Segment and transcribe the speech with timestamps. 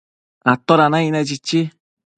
[0.65, 1.59] ¿toda naicne?chichi